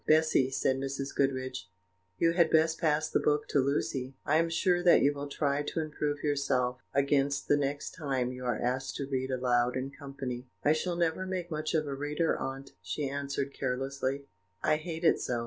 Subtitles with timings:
[0.07, 1.13] "Bessy," said Mrs.
[1.15, 1.69] Goodriche,
[2.17, 5.61] "you had best pass the book to Lucy; I am sure that you will try
[5.61, 10.47] to improve yourself against the next time you are asked to read aloud in company."
[10.63, 14.25] "I shall never make much of reading, aunt," she answered carelessly;
[14.63, 15.39] "I hate it so."